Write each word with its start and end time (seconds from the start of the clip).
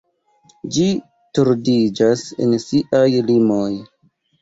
Ĝi 0.77 0.85
tordiĝas 1.39 2.25
en 2.47 2.59
siaj 2.67 3.07
limoj. 3.33 3.73